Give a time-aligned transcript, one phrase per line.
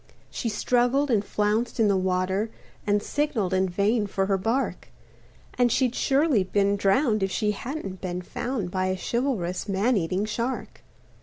[0.31, 2.49] She struggled and flounced in the water
[2.87, 4.89] And signaled in vain for her bark,
[5.59, 10.25] And she'd surely been drowned if she hadn't been found By a chivalrous man eating
[10.25, 10.81] shark.